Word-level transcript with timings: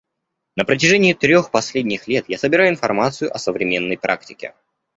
На 0.55 0.65
протяжении 0.65 1.13
трех 1.13 1.51
последних 1.51 2.07
лет 2.07 2.25
я 2.27 2.39
собираю 2.39 2.71
информацию 2.71 3.31
о 3.31 3.37
современной 3.37 3.99
практике. 3.99 4.55